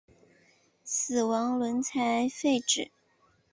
[0.83, 2.89] 死亡轮才废止。